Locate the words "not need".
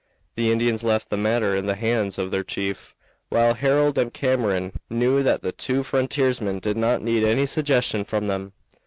6.75-7.23